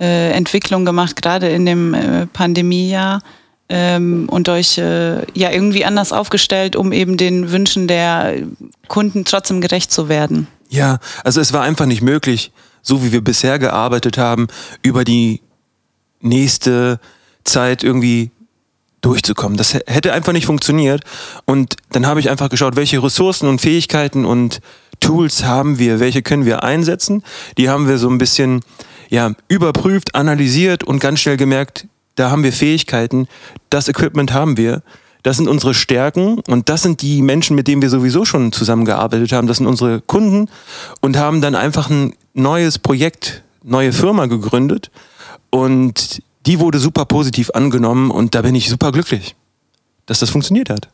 äh, 0.00 0.30
Entwicklung 0.32 0.84
gemacht, 0.84 1.20
gerade 1.20 1.48
in 1.48 1.66
dem 1.66 1.94
äh, 1.94 2.26
Pandemiejahr 2.26 3.20
ähm, 3.68 4.28
und 4.28 4.48
euch 4.48 4.78
äh, 4.78 5.22
ja 5.32 5.50
irgendwie 5.50 5.84
anders 5.84 6.12
aufgestellt, 6.12 6.76
um 6.76 6.92
eben 6.92 7.16
den 7.16 7.50
Wünschen 7.50 7.88
der 7.88 8.34
Kunden 8.88 9.24
trotzdem 9.24 9.60
gerecht 9.60 9.92
zu 9.92 10.08
werden. 10.08 10.46
Ja, 10.68 10.98
also 11.22 11.40
es 11.40 11.52
war 11.52 11.62
einfach 11.62 11.86
nicht 11.86 12.02
möglich, 12.02 12.52
so 12.82 13.04
wie 13.04 13.12
wir 13.12 13.22
bisher 13.22 13.58
gearbeitet 13.58 14.18
haben, 14.18 14.48
über 14.82 15.04
die 15.04 15.40
nächste 16.20 16.98
Zeit 17.44 17.82
irgendwie 17.84 18.30
durchzukommen. 19.00 19.56
Das 19.58 19.74
hätte 19.74 20.12
einfach 20.12 20.32
nicht 20.32 20.46
funktioniert. 20.46 21.02
Und 21.44 21.76
dann 21.92 22.06
habe 22.06 22.20
ich 22.20 22.30
einfach 22.30 22.48
geschaut, 22.48 22.76
welche 22.76 23.02
Ressourcen 23.02 23.48
und 23.48 23.60
Fähigkeiten 23.60 24.24
und 24.24 24.60
Tools 25.00 25.44
haben 25.44 25.78
wir, 25.78 26.00
welche 26.00 26.22
können 26.22 26.46
wir 26.46 26.62
einsetzen. 26.64 27.22
Die 27.58 27.68
haben 27.68 27.86
wir 27.86 27.98
so 27.98 28.08
ein 28.08 28.18
bisschen 28.18 28.62
ja, 29.08 29.32
überprüft, 29.48 30.14
analysiert 30.14 30.84
und 30.84 30.98
ganz 30.98 31.20
schnell 31.20 31.36
gemerkt, 31.36 31.86
da 32.16 32.30
haben 32.30 32.44
wir 32.44 32.52
Fähigkeiten, 32.52 33.28
das 33.70 33.88
Equipment 33.88 34.32
haben 34.32 34.56
wir. 34.56 34.82
Das 35.22 35.38
sind 35.38 35.48
unsere 35.48 35.72
Stärken 35.72 36.40
und 36.48 36.68
das 36.68 36.82
sind 36.82 37.00
die 37.00 37.22
Menschen, 37.22 37.56
mit 37.56 37.66
denen 37.66 37.80
wir 37.80 37.88
sowieso 37.88 38.26
schon 38.26 38.52
zusammengearbeitet 38.52 39.32
haben. 39.32 39.46
Das 39.46 39.56
sind 39.56 39.66
unsere 39.66 40.02
Kunden 40.02 40.50
und 41.00 41.16
haben 41.16 41.40
dann 41.40 41.54
einfach 41.54 41.88
ein 41.88 42.14
neues 42.34 42.78
Projekt, 42.78 43.42
neue 43.62 43.94
Firma 43.94 44.26
gegründet 44.26 44.90
und 45.48 46.22
die 46.44 46.60
wurde 46.60 46.78
super 46.78 47.06
positiv 47.06 47.50
angenommen 47.54 48.10
und 48.10 48.34
da 48.34 48.42
bin 48.42 48.54
ich 48.54 48.68
super 48.68 48.92
glücklich, 48.92 49.34
dass 50.04 50.18
das 50.18 50.28
funktioniert 50.28 50.68
hat. 50.68 50.90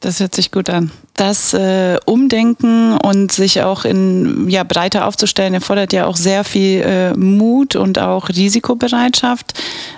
Das 0.00 0.20
hört 0.20 0.34
sich 0.34 0.50
gut 0.50 0.68
an. 0.68 0.90
Das 1.14 1.54
äh, 1.54 1.98
Umdenken 2.04 2.98
und 2.98 3.32
sich 3.32 3.62
auch 3.62 3.86
in 3.86 4.48
ja 4.48 4.62
breiter 4.62 5.06
aufzustellen 5.06 5.54
erfordert 5.54 5.92
ja 5.94 6.06
auch 6.06 6.16
sehr 6.16 6.44
viel 6.44 6.82
äh, 6.82 7.14
Mut 7.14 7.76
und 7.76 7.98
auch 7.98 8.28
Risikobereitschaft. 8.28 9.54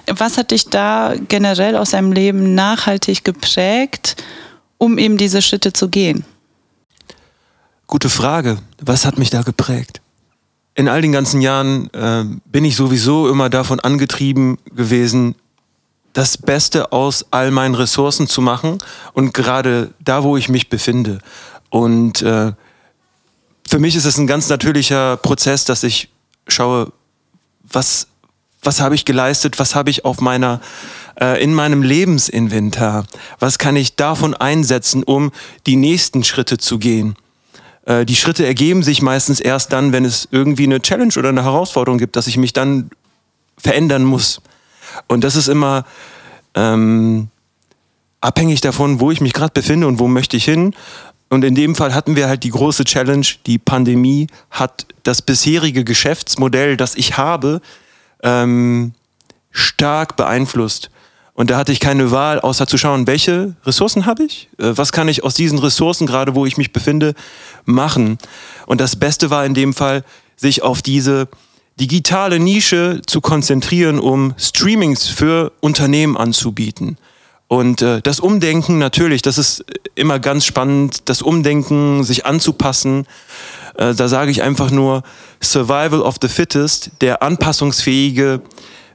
Was 0.07 0.39
hat 0.39 0.53
dich 0.53 0.67
da 0.67 1.15
generell 1.29 1.77
aus 1.77 1.91
deinem 1.91 2.13
Leben 2.13 2.55
nachhaltig 2.55 3.25
geprägt, 3.25 4.23
um 4.79 4.99
eben 4.99 5.17
diese 5.17 5.43
Schritte 5.43 5.73
zu 5.73 5.89
gehen? 5.89 6.25
Gute 7.89 8.09
Frage. 8.09 8.59
Was 8.81 9.05
hat 9.05 9.19
mich 9.19 9.31
da 9.31 9.43
geprägt? 9.43 10.01
In 10.77 10.89
all 10.89 11.03
den 11.03 11.11
ganzen 11.11 11.41
Jahren 11.41 11.93
äh, 11.93 12.25
bin 12.45 12.65
ich 12.65 12.77
sowieso 12.77 13.29
immer 13.29 13.51
davon 13.51 13.81
angetrieben 13.81 14.59
gewesen, 14.73 15.35
das 16.13 16.39
Beste 16.39 16.93
aus 16.93 17.27
all 17.31 17.51
meinen 17.51 17.75
Ressourcen 17.75 18.27
zu 18.27 18.41
machen 18.41 18.79
und 19.13 19.35
gerade 19.35 19.93
da, 20.01 20.23
wo 20.25 20.37
ich 20.37 20.49
mich 20.49 20.69
befinde. 20.69 21.21
Und 21.71 22.23
äh, 22.23 22.53
für 23.69 23.79
mich 23.79 23.97
ist 23.97 24.05
es 24.05 24.19
ein 24.19 24.27
ganz 24.27 24.49
natürlicher 24.49 25.17
Prozess, 25.19 25.65
dass 25.65 25.83
ich 25.83 26.09
schaue, 26.47 26.93
was, 27.63 28.09
was 28.63 28.81
habe 28.81 28.95
ich 28.95 29.05
geleistet, 29.05 29.59
was 29.59 29.75
habe 29.75 29.91
ich 29.91 30.05
auf 30.05 30.21
meiner, 30.21 30.61
äh, 31.21 31.43
in 31.43 31.53
meinem 31.53 31.83
Lebensinventar, 31.83 33.05
was 33.39 33.59
kann 33.59 33.77
ich 33.77 33.97
davon 33.97 34.35
einsetzen, 34.35 35.03
um 35.03 35.33
die 35.67 35.77
nächsten 35.77 36.25
Schritte 36.25 36.59
zu 36.59 36.79
gehen. 36.79 37.17
Äh, 37.85 38.07
die 38.07 38.17
Schritte 38.17 38.47
ergeben 38.47 38.83
sich 38.83 39.03
meistens 39.03 39.41
erst 39.41 39.73
dann, 39.73 39.93
wenn 39.93 40.05
es 40.05 40.29
irgendwie 40.31 40.65
eine 40.65 40.81
Challenge 40.81 41.15
oder 41.17 41.29
eine 41.29 41.45
Herausforderung 41.45 41.99
gibt, 41.99 42.17
dass 42.17 42.27
ich 42.27 42.37
mich 42.37 42.53
dann 42.53 42.91
verändern 43.57 44.05
muss. 44.05 44.41
Und 45.07 45.25
das 45.25 45.37
ist 45.37 45.49
immer 45.49 45.85
ähm, 46.55 47.29
abhängig 48.21 48.61
davon, 48.61 49.01
wo 49.01 49.11
ich 49.11 49.21
mich 49.21 49.33
gerade 49.33 49.53
befinde 49.53 49.87
und 49.87 49.99
wo 49.99 50.09
möchte 50.09 50.37
ich 50.37 50.45
hin. 50.45 50.75
Und 51.31 51.45
in 51.45 51.55
dem 51.55 51.75
Fall 51.75 51.95
hatten 51.95 52.17
wir 52.17 52.29
halt 52.29 52.43
die 52.43 52.51
große 52.51 52.85
Challenge, 52.85 53.27
die 53.47 53.59
Pandemie 53.59 54.29
hat 54.51 54.87
das 55.03 55.21
bisherige 55.21 55.85
Geschäftsmodell, 55.85 56.77
das 56.77 56.95
ich 56.95 57.19
habe, 57.19 57.61
ähm, 58.23 58.93
stark 59.51 60.17
beeinflusst. 60.17 60.91
Und 61.35 61.51
da 61.51 61.57
hatte 61.57 61.71
ich 61.71 61.79
keine 61.79 62.11
Wahl, 62.11 62.41
außer 62.41 62.67
zu 62.67 62.79
schauen, 62.79 63.07
welche 63.07 63.55
Ressourcen 63.65 64.07
habe 64.07 64.25
ich? 64.25 64.49
Äh, 64.59 64.77
was 64.77 64.91
kann 64.91 65.07
ich 65.07 65.23
aus 65.23 65.35
diesen 65.35 65.59
Ressourcen, 65.59 66.07
gerade 66.07 66.35
wo 66.35 66.47
ich 66.47 66.57
mich 66.57 66.73
befinde, 66.73 67.15
machen? 67.65 68.19
Und 68.67 68.81
das 68.81 68.97
Beste 68.97 69.31
war 69.31 69.45
in 69.45 69.55
dem 69.55 69.75
Fall, 69.75 70.05
sich 70.37 70.63
auf 70.63 70.83
diese 70.83 71.29
digitale 71.81 72.39
Nische 72.39 73.01
zu 73.07 73.21
konzentrieren, 73.21 73.99
um 73.99 74.35
Streamings 74.37 75.07
für 75.07 75.53
Unternehmen 75.61 76.17
anzubieten. 76.17 76.99
Und 77.49 77.81
äh, 77.81 78.03
das 78.03 78.21
Umdenken 78.21 78.79
natürlich, 78.79 79.23
das 79.23 79.39
ist 79.39 79.65
immer 79.95 80.19
ganz 80.19 80.45
spannend, 80.45 81.09
das 81.09 81.23
Umdenken, 81.23 82.05
sich 82.05 82.27
anzupassen. 82.27 83.07
Äh, 83.77 83.95
da 83.95 84.09
sage 84.09 84.31
ich 84.31 84.43
einfach 84.43 84.71
nur, 84.71 85.03
Survival 85.43 86.03
of 86.03 86.17
the 86.21 86.29
Fittest, 86.29 86.91
der 87.01 87.23
anpassungsfähige 87.23 88.43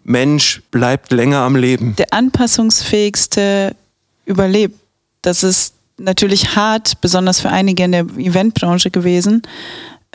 Mensch 0.04 0.62
bleibt 0.70 1.12
länger 1.12 1.40
am 1.40 1.56
Leben. 1.56 1.96
Der 1.96 2.14
anpassungsfähigste 2.14 3.76
überlebt. 4.26 4.78
Das 5.22 5.44
ist 5.44 5.74
natürlich 5.98 6.56
hart, 6.56 7.02
besonders 7.02 7.40
für 7.40 7.50
einige 7.50 7.84
in 7.84 7.92
der 7.92 8.06
Eventbranche 8.18 8.92
gewesen. 8.92 9.42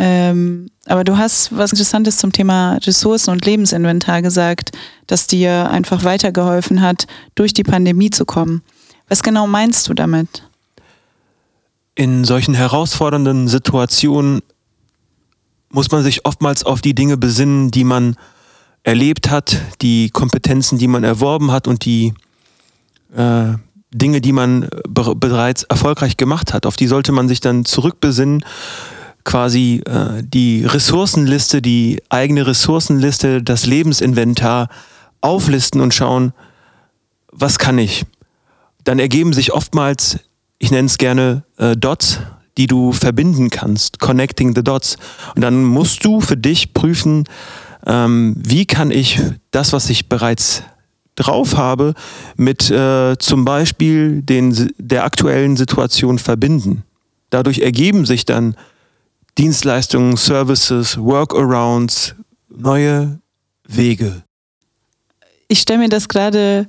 Ähm, 0.00 0.70
aber 0.86 1.02
du 1.02 1.18
hast 1.18 1.56
was 1.56 1.72
Interessantes 1.72 2.18
zum 2.18 2.32
Thema 2.32 2.74
Ressourcen 2.76 3.30
und 3.30 3.44
Lebensinventar 3.44 4.22
gesagt, 4.22 4.70
das 5.08 5.26
dir 5.26 5.68
einfach 5.70 6.04
weitergeholfen 6.04 6.80
hat, 6.80 7.08
durch 7.34 7.52
die 7.52 7.64
Pandemie 7.64 8.10
zu 8.10 8.24
kommen. 8.24 8.62
Was 9.08 9.24
genau 9.24 9.48
meinst 9.48 9.88
du 9.88 9.94
damit? 9.94 10.44
In 11.96 12.24
solchen 12.24 12.54
herausfordernden 12.54 13.48
Situationen 13.48 14.40
muss 15.70 15.90
man 15.90 16.04
sich 16.04 16.24
oftmals 16.24 16.64
auf 16.64 16.80
die 16.80 16.94
Dinge 16.94 17.16
besinnen, 17.16 17.72
die 17.72 17.84
man 17.84 18.14
erlebt 18.84 19.30
hat, 19.30 19.60
die 19.82 20.10
Kompetenzen, 20.10 20.78
die 20.78 20.86
man 20.86 21.02
erworben 21.02 21.50
hat 21.50 21.66
und 21.66 21.84
die 21.84 22.14
äh, 23.16 23.54
Dinge, 23.92 24.20
die 24.20 24.32
man 24.32 24.68
be 24.88 25.14
bereits 25.16 25.64
erfolgreich 25.64 26.16
gemacht 26.16 26.54
hat. 26.54 26.66
Auf 26.66 26.76
die 26.76 26.86
sollte 26.86 27.10
man 27.10 27.26
sich 27.26 27.40
dann 27.40 27.64
zurückbesinnen 27.64 28.44
quasi 29.28 29.82
äh, 29.84 30.22
die 30.22 30.64
Ressourcenliste, 30.64 31.60
die 31.60 32.02
eigene 32.08 32.46
Ressourcenliste, 32.46 33.42
das 33.42 33.66
Lebensinventar 33.66 34.70
auflisten 35.20 35.82
und 35.82 35.92
schauen, 35.92 36.32
was 37.30 37.58
kann 37.58 37.76
ich. 37.76 38.06
Dann 38.84 38.98
ergeben 38.98 39.34
sich 39.34 39.52
oftmals, 39.52 40.20
ich 40.58 40.70
nenne 40.70 40.86
es 40.86 40.96
gerne 40.96 41.42
äh, 41.58 41.76
Dots, 41.76 42.20
die 42.56 42.66
du 42.66 42.92
verbinden 42.92 43.50
kannst, 43.50 43.98
connecting 43.98 44.54
the 44.56 44.64
dots. 44.64 44.96
Und 45.36 45.42
dann 45.42 45.62
musst 45.62 46.06
du 46.06 46.22
für 46.22 46.38
dich 46.38 46.72
prüfen, 46.72 47.24
ähm, 47.86 48.34
wie 48.38 48.64
kann 48.64 48.90
ich 48.90 49.20
das, 49.50 49.74
was 49.74 49.90
ich 49.90 50.08
bereits 50.08 50.62
drauf 51.16 51.58
habe, 51.58 51.92
mit 52.36 52.70
äh, 52.70 53.18
zum 53.18 53.44
Beispiel 53.44 54.22
den, 54.22 54.72
der 54.78 55.04
aktuellen 55.04 55.58
Situation 55.58 56.18
verbinden. 56.18 56.84
Dadurch 57.28 57.58
ergeben 57.58 58.06
sich 58.06 58.24
dann 58.24 58.56
Dienstleistungen, 59.38 60.16
Services, 60.16 60.98
Workarounds, 60.98 62.16
neue 62.48 63.20
Wege. 63.68 64.24
Ich 65.46 65.60
stelle 65.60 65.78
mir 65.78 65.88
das 65.88 66.08
gerade 66.08 66.66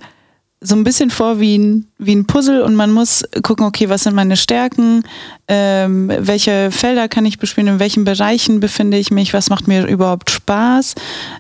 so 0.61 0.75
ein 0.75 0.83
bisschen 0.83 1.09
vor 1.09 1.39
wie 1.39 1.57
ein, 1.57 1.87
wie 1.97 2.15
ein 2.15 2.27
Puzzle 2.27 2.61
und 2.61 2.75
man 2.75 2.91
muss 2.91 3.23
gucken, 3.41 3.65
okay, 3.65 3.89
was 3.89 4.03
sind 4.03 4.13
meine 4.13 4.37
Stärken, 4.37 5.03
ähm, 5.47 6.11
welche 6.15 6.69
Felder 6.69 7.07
kann 7.07 7.25
ich 7.25 7.39
bespielen, 7.39 7.69
in 7.69 7.79
welchen 7.79 8.03
Bereichen 8.03 8.59
befinde 8.59 8.97
ich 8.97 9.09
mich, 9.09 9.33
was 9.33 9.49
macht 9.49 9.67
mir 9.67 9.87
überhaupt 9.87 10.29
Spaß. 10.29 10.93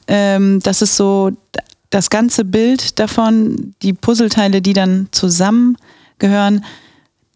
Ähm, 0.07 0.61
das 0.63 0.81
ist 0.81 0.95
so 0.95 1.31
das 1.91 2.09
ganze 2.09 2.43
Bild 2.43 2.97
davon, 2.97 3.75
die 3.83 3.93
Puzzleteile, 3.93 4.61
die 4.63 4.73
dann 4.73 5.09
zusammengehören, 5.11 6.65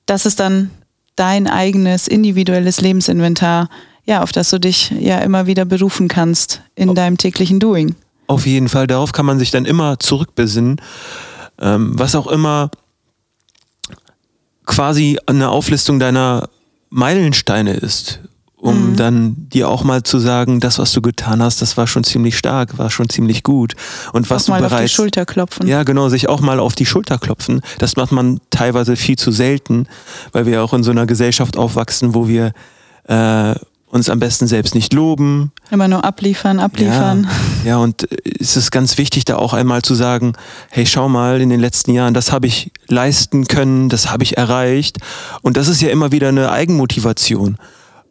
das 0.05 0.25
ist 0.25 0.39
dann 0.39 0.71
dein 1.15 1.47
eigenes 1.47 2.07
individuelles 2.07 2.81
Lebensinventar, 2.81 3.69
ja, 4.05 4.21
auf 4.21 4.31
das 4.31 4.49
du 4.49 4.59
dich 4.59 4.91
ja 4.91 5.19
immer 5.19 5.47
wieder 5.47 5.65
berufen 5.65 6.07
kannst 6.07 6.61
in 6.75 6.89
auf, 6.89 6.95
deinem 6.95 7.17
täglichen 7.17 7.59
Doing. 7.59 7.95
Auf 8.27 8.45
jeden 8.45 8.69
Fall, 8.69 8.87
darauf 8.87 9.11
kann 9.11 9.25
man 9.25 9.39
sich 9.39 9.51
dann 9.51 9.65
immer 9.65 9.99
zurückbesinnen, 9.99 10.81
ähm, 11.59 11.97
was 11.97 12.15
auch 12.15 12.27
immer 12.27 12.71
quasi 14.65 15.19
eine 15.25 15.49
Auflistung 15.49 15.99
deiner 15.99 16.49
Meilensteine 16.89 17.73
ist 17.73 18.21
um 18.63 18.91
mhm. 18.91 18.95
dann 18.95 19.35
dir 19.49 19.67
auch 19.67 19.83
mal 19.83 20.03
zu 20.03 20.19
sagen, 20.19 20.61
das, 20.61 20.79
was 20.79 20.93
du 20.93 21.01
getan 21.01 21.43
hast, 21.43 21.61
das 21.61 21.75
war 21.75 21.85
schon 21.85 22.05
ziemlich 22.05 22.37
stark, 22.37 22.77
war 22.77 22.89
schon 22.89 23.09
ziemlich 23.09 23.43
gut. 23.43 23.73
Und 24.13 24.29
was 24.29 24.43
auch 24.43 24.45
du 24.45 24.51
mal 24.53 24.61
bereits, 24.61 24.73
auf 24.73 24.81
die 24.83 24.89
Schulter 24.89 25.25
klopfen. 25.25 25.67
Ja, 25.67 25.83
genau, 25.83 26.07
sich 26.07 26.29
auch 26.29 26.39
mal 26.39 26.61
auf 26.61 26.73
die 26.73 26.85
Schulter 26.85 27.17
klopfen. 27.17 27.59
Das 27.79 27.97
macht 27.97 28.13
man 28.13 28.39
teilweise 28.51 28.95
viel 28.95 29.17
zu 29.17 29.31
selten, 29.31 29.87
weil 30.31 30.45
wir 30.45 30.63
auch 30.63 30.73
in 30.73 30.81
so 30.81 30.91
einer 30.91 31.05
Gesellschaft 31.05 31.57
aufwachsen, 31.57 32.15
wo 32.15 32.29
wir 32.29 32.53
äh, 33.09 33.55
uns 33.89 34.09
am 34.09 34.19
besten 34.19 34.47
selbst 34.47 34.75
nicht 34.75 34.93
loben. 34.93 35.51
Immer 35.69 35.89
nur 35.89 36.05
abliefern, 36.05 36.61
abliefern. 36.61 37.27
Ja, 37.65 37.71
ja, 37.71 37.77
und 37.79 38.07
es 38.39 38.55
ist 38.55 38.71
ganz 38.71 38.97
wichtig, 38.97 39.25
da 39.25 39.35
auch 39.35 39.51
einmal 39.51 39.81
zu 39.81 39.93
sagen, 39.93 40.33
hey, 40.69 40.85
schau 40.85 41.09
mal, 41.09 41.41
in 41.41 41.49
den 41.49 41.59
letzten 41.59 41.91
Jahren, 41.91 42.13
das 42.13 42.31
habe 42.31 42.47
ich 42.47 42.71
leisten 42.87 43.45
können, 43.45 43.89
das 43.89 44.09
habe 44.09 44.23
ich 44.23 44.37
erreicht. 44.37 44.99
Und 45.41 45.57
das 45.57 45.67
ist 45.67 45.81
ja 45.81 45.89
immer 45.89 46.13
wieder 46.13 46.29
eine 46.29 46.49
Eigenmotivation. 46.49 47.57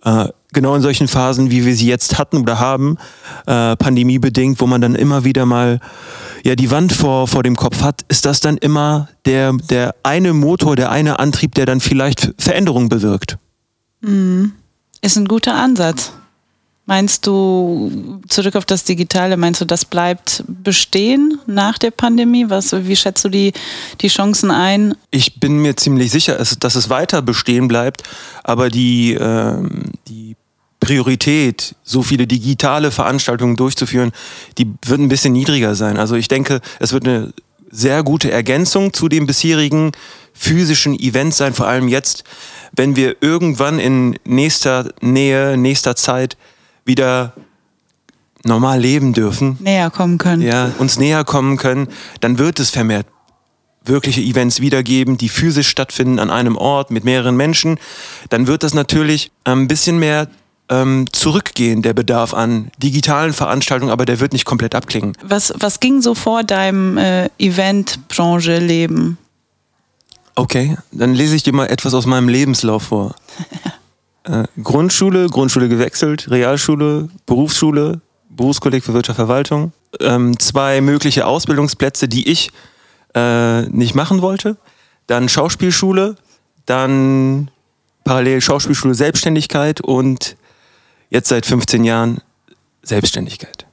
Äh, 0.05 0.29
genau 0.53 0.75
in 0.75 0.83
solchen 0.83 1.09
Phasen, 1.09 1.51
wie 1.51 1.65
wir 1.65 1.75
sie 1.75 1.87
jetzt 1.87 2.19
hatten 2.19 2.39
oder 2.39 2.59
haben, 2.59 2.99
äh, 3.47 3.77
pandemiebedingt, 3.77 4.61
wo 4.61 4.67
man 4.67 4.81
dann 4.81 4.95
immer 4.95 5.25
wieder 5.25 5.47
mal 5.47 5.81
ja 6.45 6.57
die 6.57 6.71
Wand 6.71 6.93
vor, 6.93 7.29
vor 7.29 7.43
dem 7.43 7.57
Kopf 7.57 7.83
hat, 7.83 8.03
ist 8.09 8.25
das 8.25 8.41
dann 8.41 8.57
immer 8.57 9.09
der, 9.25 9.53
der 9.53 9.95
eine 10.03 10.33
Motor, 10.33 10.77
der 10.77 10.91
eine 10.91 11.19
Antrieb, 11.19 11.55
der 11.55 11.67
dann 11.67 11.81
vielleicht 11.81 12.33
Veränderungen 12.39 12.89
bewirkt. 12.89 13.39
Mhm. 14.01 14.53
Ist 15.01 15.17
ein 15.17 15.27
guter 15.27 15.55
Ansatz. 15.55 16.13
Meinst 16.85 17.29
du, 17.29 18.21
zurück 18.29 18.57
auf 18.57 18.65
das 18.65 18.83
Digitale, 18.83 19.37
meinst 19.37 19.61
du, 19.61 19.65
das 19.65 19.85
bleibt 19.85 20.43
bestehen 20.49 21.39
nach 21.47 21.79
der 21.79 21.93
Pandemie? 21.93 22.51
Was, 22.51 22.73
wie 22.73 22.97
schätzt 22.97 23.25
du 23.25 23.29
die, 23.29 23.53
die 24.01 24.09
Chancen 24.09 24.51
ein? 24.51 24.95
Ich 25.13 25.39
bin 25.39 25.59
mir 25.59 25.77
ziemlich 25.77 26.11
sicher, 26.11 26.45
dass 26.59 26.75
es 26.75 26.91
weiter 26.91 27.23
bestehen 27.23 27.69
bleibt, 27.69 28.03
aber 28.43 28.69
die, 28.69 29.15
ähm, 29.15 29.93
die 30.09 30.35
Priorität, 30.83 31.77
so 31.85 32.03
viele 32.03 32.27
digitale 32.27 32.91
Veranstaltungen 32.91 33.55
durchzuführen, 33.55 34.11
die 34.59 34.67
wird 34.85 35.01
ein 35.01 35.09
bisschen 35.09 35.33
niedriger 35.33 35.77
sein. 35.77 35.97
Also 35.97 36.17
ich 36.17 36.27
denke, 36.27 36.61
es 36.81 36.93
wird 36.93 37.07
eine 37.07 37.33
sehr 37.71 38.03
gute 38.03 38.33
Ergänzung 38.33 38.93
zu 38.93 39.09
den 39.09 39.27
bisherigen 39.27 39.93
physischen 40.35 40.99
Events 40.99 41.37
sein, 41.37 41.55
vor 41.55 41.69
allem 41.69 41.87
jetzt, 41.87 42.25
wenn 42.73 42.97
wir 42.97 43.17
irgendwann 43.21 43.79
in 43.79 44.17
nächster 44.25 44.93
Nähe, 45.01 45.57
nächster 45.57 45.95
Zeit 45.95 46.37
wieder 46.85 47.33
normal 48.43 48.81
leben 48.81 49.13
dürfen. 49.13 49.59
Näher 49.61 49.89
kommen 49.89 50.19
können. 50.19 50.43
Ja, 50.43 50.73
uns 50.79 50.99
näher 50.99 51.23
kommen 51.23 51.59
können, 51.59 51.87
dann 52.21 52.39
wird 52.39 52.59
es 52.59 52.71
vermehrt 52.71 53.07
wirkliche 53.85 54.21
Events 54.21 54.61
wiedergeben, 54.61 55.17
die 55.17 55.29
physisch 55.29 55.69
stattfinden 55.69 56.19
an 56.19 56.31
einem 56.31 56.57
Ort 56.57 56.91
mit 56.93 57.05
mehreren 57.05 57.37
Menschen. 57.37 57.79
Dann 58.29 58.47
wird 58.47 58.63
das 58.63 58.75
natürlich 58.75 59.33
ein 59.45 59.67
bisschen 59.67 59.99
mehr 59.99 60.29
ähm, 60.73 61.05
zurückgehen, 61.13 61.83
der 61.83 61.93
Bedarf 61.93 62.33
an 62.33 62.71
digitalen 62.79 63.35
Veranstaltungen, 63.35 63.93
aber 63.93 64.07
der 64.07 64.21
wird 64.21 64.33
nicht 64.33 64.47
komplett 64.47 64.75
abklingen. 64.75 65.13
Was, 65.23 65.53
was 65.59 65.81
ging 65.81 66.01
so 66.01 66.15
vor 66.15 66.45
deinem 66.45 66.97
äh, 66.97 67.29
Eventbranche-Leben? 67.39 69.19
Okay, 70.35 70.79
dann 70.91 71.13
lese 71.13 71.37
ich 71.37 71.43
dir 71.43 71.53
mal 71.53 71.67
etwas 71.67 71.93
aus 71.93 72.07
meinem 72.07 72.31
Lebenslauf 72.31 72.85
vor. 72.85 73.15
äh, 74.25 74.45
Grundschule, 74.63 75.27
Grundschule 75.27 75.69
gewechselt, 75.69 76.31
Realschule, 76.31 77.11
Berufsschule, 77.27 78.01
Berufskolleg 78.31 78.83
für 78.83 78.95
Wirtschaft 78.95 79.17
Verwaltung. 79.17 79.73
Ähm, 80.01 80.39
zwei 80.39 80.81
mögliche 80.81 81.27
Ausbildungsplätze, 81.27 82.09
die 82.09 82.31
ich 82.31 82.51
äh, 83.15 83.63
nicht 83.63 83.95
machen 83.95 84.23
wollte. 84.23 84.57
Dann 85.07 85.29
Schauspielschule, 85.29 86.17
dann 86.65 87.51
parallel 88.05 88.41
Schauspielschule 88.41 88.95
Selbstständigkeit 88.95 89.83
und 89.83 90.37
jetzt 91.13 91.29
seit 91.29 91.47
15 91.47 91.85
Jahren 91.85 92.21
Selbstständigkeit. 92.83 93.67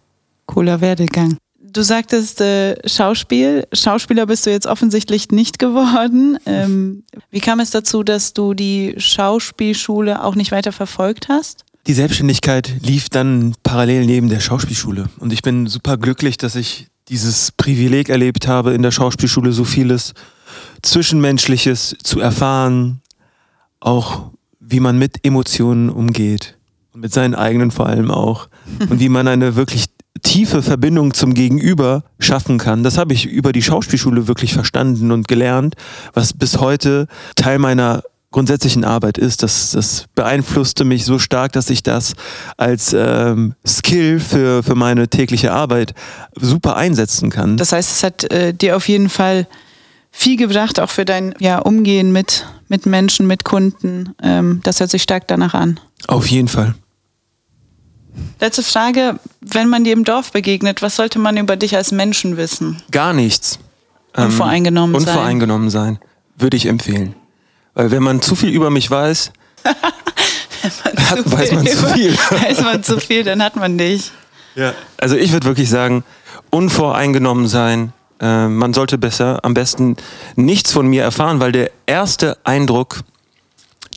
Cooler 0.46 0.82
Werdegang. 0.82 1.38
Du 1.62 1.84
sagtest 1.84 2.42
äh, 2.42 2.76
Schauspiel. 2.88 3.68
Schauspieler 3.74 4.26
bist 4.26 4.46
du 4.46 4.50
jetzt 4.50 4.66
offensichtlich 4.66 5.30
nicht 5.30 5.60
geworden. 5.60 6.38
Ähm, 6.46 7.04
wie 7.30 7.40
kam 7.40 7.60
es 7.60 7.72
dazu, 7.72 8.04
dass 8.04 8.34
du 8.34 8.54
die 8.54 8.96
Schauspielschule 8.98 10.24
auch 10.24 10.36
nicht 10.36 10.52
weiter 10.52 10.72
verfolgt 10.72 11.30
hast? 11.30 11.66
Die 11.88 11.94
Selbstständigkeit 11.94 12.74
lief 12.82 13.10
dann 13.10 13.56
parallel 13.64 14.06
neben 14.06 14.30
der 14.30 14.40
Schauspielschule. 14.40 15.10
Und 15.20 15.32
ich 15.32 15.42
bin 15.42 15.68
super 15.68 15.98
glücklich, 15.98 16.38
dass 16.38 16.56
ich 16.56 16.88
dieses 17.08 17.52
Privileg 17.52 18.10
erlebt 18.10 18.48
habe, 18.48 18.74
in 18.74 18.82
der 18.82 18.92
Schauspielschule 18.92 19.52
so 19.52 19.64
vieles 19.64 20.14
Zwischenmenschliches 20.82 21.96
zu 22.04 22.20
erfahren, 22.20 23.02
auch 23.80 24.32
wie 24.60 24.80
man 24.80 24.98
mit 24.98 25.26
Emotionen 25.26 25.90
umgeht 25.90 26.59
mit 27.00 27.14
seinen 27.14 27.36
eigenen 27.36 27.72
vor 27.72 27.88
allem 27.88 28.12
auch 28.12 28.50
und 28.90 29.00
wie 29.00 29.10
man 29.10 29.28
eine 29.28 29.56
wirklich 29.56 29.86
tiefe 30.22 30.62
Verbindung 30.62 31.14
zum 31.14 31.34
Gegenüber 31.34 32.04
schaffen 32.20 32.58
kann. 32.58 32.84
Das 32.84 32.98
habe 32.98 33.14
ich 33.14 33.26
über 33.26 33.52
die 33.54 33.62
Schauspielschule 33.62 34.28
wirklich 34.28 34.54
verstanden 34.54 35.12
und 35.12 35.28
gelernt, 35.28 35.76
was 36.14 36.34
bis 36.34 36.58
heute 36.58 37.08
Teil 37.36 37.60
meiner 37.60 38.04
grundsätzlichen 38.32 38.84
Arbeit 38.84 39.18
ist. 39.18 39.44
Das, 39.44 39.72
das 39.72 40.06
beeinflusste 40.16 40.84
mich 40.84 41.06
so 41.06 41.20
stark, 41.20 41.52
dass 41.54 41.70
ich 41.70 41.84
das 41.84 42.14
als 42.58 42.94
ähm, 42.94 43.56
Skill 43.66 44.20
für, 44.20 44.62
für 44.62 44.76
meine 44.76 45.08
tägliche 45.08 45.52
Arbeit 45.52 45.94
super 46.36 46.76
einsetzen 46.76 47.30
kann. 47.30 47.58
Das 47.58 47.72
heißt, 47.72 47.92
es 47.92 48.04
hat 48.04 48.32
äh, 48.32 48.54
dir 48.54 48.76
auf 48.76 48.88
jeden 48.88 49.10
Fall 49.10 49.48
viel 50.12 50.38
gebracht, 50.38 50.80
auch 50.80 50.90
für 50.90 51.06
dein 51.06 51.34
ja, 51.40 51.60
Umgehen 51.60 52.12
mit, 52.12 52.46
mit 52.68 52.86
Menschen, 52.86 53.26
mit 53.26 53.46
Kunden. 53.46 54.14
Ähm, 54.22 54.62
das 54.64 54.80
hört 54.80 54.92
sich 54.92 55.04
stark 55.04 55.28
danach 55.28 55.54
an. 55.54 55.80
Auf 56.08 56.28
jeden 56.28 56.48
Fall. 56.48 56.76
Letzte 58.40 58.64
Frage, 58.64 59.20
wenn 59.42 59.70
man 59.70 59.84
dir 59.84 59.94
im 59.94 60.04
Dorf 60.04 60.32
begegnet, 60.32 60.82
was 60.82 60.96
sollte 60.96 61.20
man 61.20 61.38
über 61.38 61.56
dich 61.56 61.76
als 61.76 61.92
Menschen 61.92 62.38
wissen? 62.38 62.82
Gar 62.92 63.14
nichts. 63.14 63.60
Unvoreingenommen 64.16 64.96
ähm, 64.96 65.02
Unvoreingenommen 65.02 65.70
sein. 65.70 65.96
sein, 65.96 66.10
würde 66.38 66.58
ich 66.58 66.66
empfehlen. 66.66 67.16
Weil 67.74 67.92
wenn 67.92 68.04
man 68.04 68.22
zu 68.22 68.36
viel 68.36 68.50
über 68.50 68.70
mich 68.70 68.90
weiß, 68.90 69.32
man 69.64 71.10
hat, 71.10 71.32
weiß 71.32 71.52
man 71.52 71.68
zu 71.68 71.88
viel. 71.88 72.14
weiß 72.14 72.62
man 72.62 72.84
zu 72.84 73.00
viel, 73.00 73.24
dann 73.24 73.44
hat 73.44 73.56
man 73.56 73.78
dich. 73.78 74.12
Ja. 74.56 74.74
Also 74.98 75.16
ich 75.16 75.32
würde 75.32 75.48
wirklich 75.48 75.70
sagen, 75.70 76.04
unvoreingenommen 76.50 77.48
sein. 77.48 77.94
Äh, 78.20 78.48
man 78.48 78.74
sollte 78.74 78.98
besser, 78.98 79.40
am 79.44 79.54
besten 79.54 79.96
nichts 80.36 80.72
von 80.72 80.88
mir 80.88 81.04
erfahren, 81.04 81.40
weil 81.40 81.52
der 81.52 81.72
erste 81.86 82.38
Eindruck, 82.44 83.02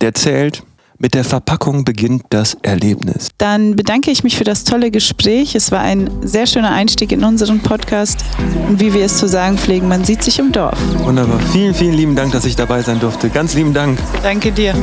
der 0.00 0.14
zählt. 0.14 0.62
Mit 1.02 1.14
der 1.14 1.25
Verpackung 1.25 1.85
beginnt 1.85 2.23
das 2.30 2.56
Erlebnis. 2.62 3.30
Dann 3.37 3.75
bedanke 3.75 4.12
ich 4.12 4.23
mich 4.23 4.37
für 4.37 4.44
das 4.44 4.62
tolle 4.62 4.92
Gespräch. 4.92 5.56
Es 5.56 5.73
war 5.73 5.80
ein 5.80 6.09
sehr 6.23 6.47
schöner 6.47 6.71
Einstieg 6.71 7.11
in 7.11 7.25
unseren 7.25 7.59
Podcast. 7.59 8.25
Und 8.68 8.78
wie 8.78 8.94
wir 8.94 9.04
es 9.04 9.18
zu 9.18 9.26
sagen 9.26 9.59
pflegen, 9.59 9.88
man 9.88 10.04
sieht 10.04 10.23
sich 10.23 10.38
im 10.38 10.52
Dorf. 10.52 10.78
Wunderbar. 10.99 11.40
Vielen, 11.50 11.75
vielen 11.75 11.94
lieben 11.94 12.14
Dank, 12.14 12.30
dass 12.30 12.44
ich 12.44 12.54
dabei 12.54 12.82
sein 12.82 13.00
durfte. 13.00 13.30
Ganz 13.30 13.54
lieben 13.54 13.75
Dank. 13.75 13.99
Danke 14.23 14.52
dir. 14.52 14.76